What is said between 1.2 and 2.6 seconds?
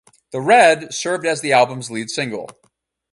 as the album's lead single.